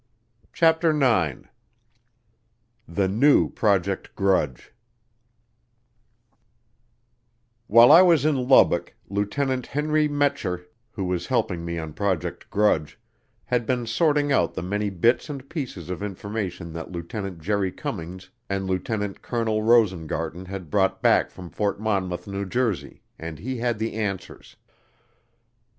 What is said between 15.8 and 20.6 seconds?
of information that Lieutenant Jerry Cummings and Lieutenant Colonel Rosengarten